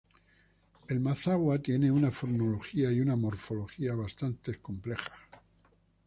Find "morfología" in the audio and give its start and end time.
3.15-3.93